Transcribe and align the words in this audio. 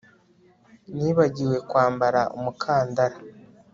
Nibagiwe 0.95 1.57
kwambara 1.69 2.21
umukandara 2.37 3.17